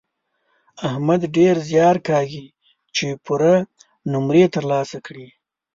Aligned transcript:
احمد 0.87 1.21
ډېر 1.37 1.55
زیار 1.69 1.95
کاږي 2.07 2.45
چې 2.95 3.05
پوره 3.25 3.55
نومرې 4.11 4.45
تر 4.55 4.63
لاسه 4.71 4.97
کړي. 5.05 5.27